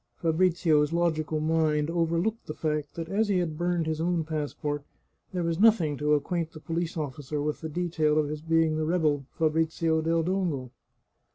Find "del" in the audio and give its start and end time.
10.01-10.23